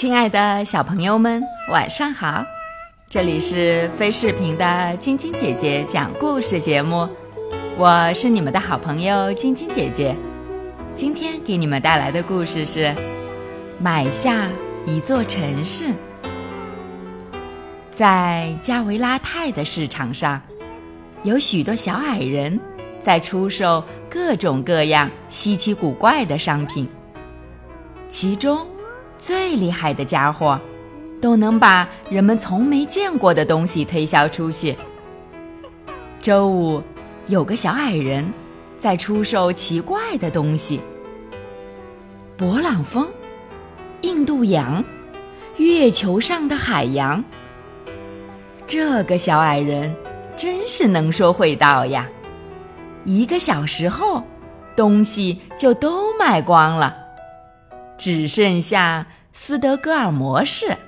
[0.00, 2.42] 亲爱的小朋友们，晚上好！
[3.10, 7.06] 这里是飞视频的晶晶姐姐讲故事节目，
[7.76, 10.16] 我是你们的好朋友晶晶姐姐。
[10.96, 12.94] 今天给你们带来的故事是：
[13.78, 14.48] 买下
[14.86, 15.92] 一座城市。
[17.90, 20.40] 在加维拉泰的市场上，
[21.24, 22.58] 有许多小矮人
[23.02, 26.88] 在出售各种各样稀奇古怪的商品，
[28.08, 28.66] 其中。
[29.20, 30.58] 最厉害的家伙，
[31.20, 34.74] 都能把人们从没见过的东西推销出去。
[36.20, 36.82] 周五，
[37.26, 38.26] 有个小矮人
[38.78, 40.80] 在出售奇怪的东西：
[42.36, 43.06] 勃朗峰、
[44.00, 44.82] 印度洋、
[45.58, 47.22] 月球上的海洋。
[48.66, 49.94] 这个小矮人
[50.36, 52.08] 真是能说会道呀！
[53.04, 54.22] 一个小时后，
[54.74, 56.96] 东西就都卖光了。
[58.00, 60.78] 只剩下斯德哥尔摩市。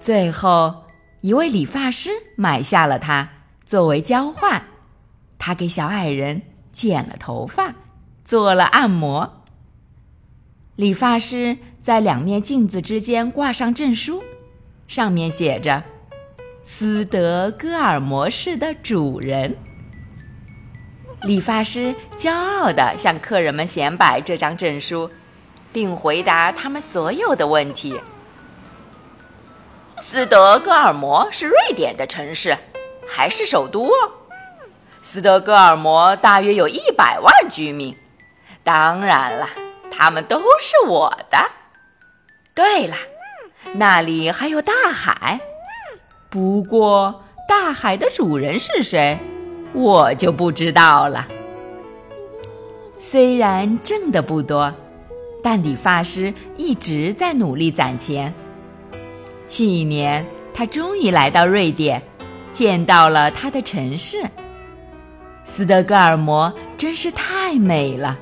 [0.00, 0.86] 最后
[1.20, 3.28] 一位理发师买下了它
[3.66, 4.64] 作为交换，
[5.38, 6.40] 他给小矮人
[6.72, 7.74] 剪了头发，
[8.24, 9.44] 做了按摩。
[10.76, 14.22] 理发师在两面镜子之间挂上证书，
[14.88, 15.84] 上面写着
[16.64, 19.54] “斯德哥尔摩市的主人”。
[21.20, 25.10] 理发师骄傲地向客人们显摆这张证书。
[25.76, 28.00] 并回答他们所有的问题。
[29.98, 32.56] 斯德哥尔摩是瑞典的城市，
[33.06, 33.90] 还是首都？
[35.02, 37.94] 斯德哥尔摩大约有一百万居民。
[38.64, 39.50] 当然了，
[39.90, 41.36] 他们都是我的。
[42.54, 42.96] 对了，
[43.74, 45.38] 那里还有大海。
[46.30, 49.18] 不过，大海的主人是谁，
[49.74, 51.28] 我就不知道了。
[52.98, 54.72] 虽然挣的不多。
[55.48, 58.34] 但理发师一直在努力攒钱。
[59.46, 62.02] 去年，他终于来到瑞典，
[62.52, 64.24] 见到了他的城市
[65.44, 68.18] 斯德哥尔摩，真是太美了。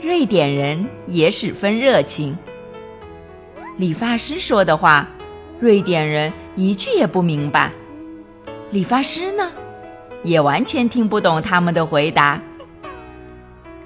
[0.00, 2.38] 瑞典人也十分热情。
[3.76, 5.08] 理发师说的话，
[5.58, 7.72] 瑞典人一句也不明白。
[8.70, 9.50] 理发师呢，
[10.22, 12.40] 也完全听不懂他们的回答。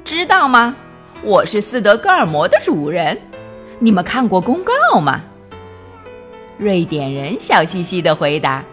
[0.05, 0.77] 知道吗？
[1.23, 3.21] 我是斯德哥尔摩的主人，
[3.79, 5.21] 你们看过公告吗？
[6.57, 8.65] 瑞典人笑嘻嘻的回答：“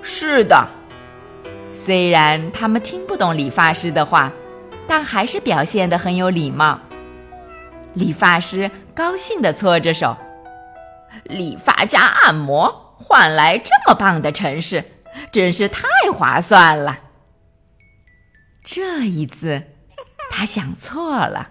[0.00, 0.66] 是的。”
[1.74, 4.32] 虽然他们听不懂理发师的话，
[4.86, 6.80] 但还是表现得很有礼貌。
[7.92, 10.16] 理发师高兴地搓着手
[11.24, 14.82] ：“理发加按摩换来这么棒的城市，
[15.30, 16.98] 真是太划算了。”
[18.64, 19.64] 这一次，
[20.30, 21.50] 他想错了。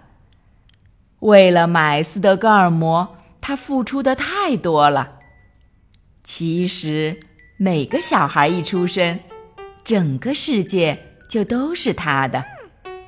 [1.20, 5.14] 为了买斯德哥尔摩，他付出的太多了。
[6.22, 7.18] 其实，
[7.56, 9.18] 每个小孩一出生，
[9.82, 12.44] 整个世界就都是他的，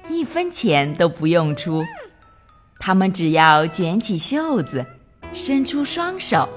[0.09, 1.85] 一分钱都不用出。
[2.81, 4.85] 他们只要卷起袖子，
[5.33, 6.49] 伸出双手，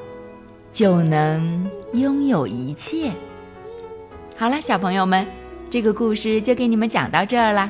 [0.72, 3.12] 就能拥有一切。
[4.36, 5.28] 好了，小朋友们，
[5.69, 7.69] 这个故事就给你们讲到这儿了。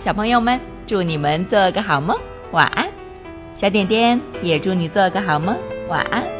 [0.00, 2.18] 小朋友们，祝你们做个好梦，
[2.52, 2.88] 晚安。
[3.54, 5.54] 小点点也祝你做个好梦，
[5.90, 6.39] 晚安。